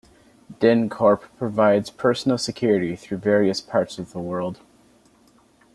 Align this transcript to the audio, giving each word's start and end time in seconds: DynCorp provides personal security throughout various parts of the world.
DynCorp 0.53 1.25
provides 1.37 1.91
personal 1.91 2.39
security 2.39 2.95
throughout 2.95 3.21
various 3.23 3.61
parts 3.61 3.99
of 3.99 4.13
the 4.13 4.19
world. 4.19 4.59